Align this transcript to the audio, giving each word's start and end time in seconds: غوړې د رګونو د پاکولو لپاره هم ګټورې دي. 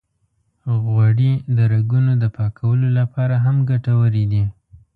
غوړې 0.83 1.31
د 1.57 1.59
رګونو 1.73 2.11
د 2.23 2.25
پاکولو 2.35 2.87
لپاره 2.99 3.35
هم 3.45 3.55
ګټورې 3.69 4.25
دي. 4.31 4.43